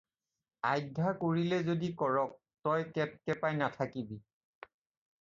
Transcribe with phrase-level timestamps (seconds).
[0.69, 2.33] "আধ্যা কৰিলে যদি কৰক
[2.69, 4.23] তই কেপকেপাই নাথাকিবি।"